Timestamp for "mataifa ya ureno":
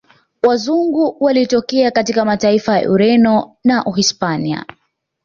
2.25-3.55